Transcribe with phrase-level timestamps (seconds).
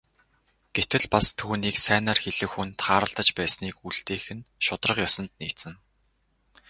[0.75, 5.73] Гэтэл бас түүнийг сайнаар хэлэх хүн тааралдаж байсныг үлдээх нь шударга ёсонд нийцнэ.